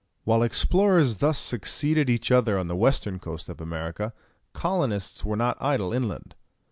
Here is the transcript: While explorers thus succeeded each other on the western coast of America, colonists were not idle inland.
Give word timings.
While 0.23 0.41
explorers 0.41 1.19
thus 1.19 1.37
succeeded 1.37 2.09
each 2.09 2.31
other 2.31 2.57
on 2.57 2.65
the 2.67 2.75
western 2.75 3.19
coast 3.19 3.49
of 3.49 3.61
America, 3.61 4.13
colonists 4.51 5.23
were 5.23 5.37
not 5.37 5.61
idle 5.61 5.93
inland. 5.93 6.33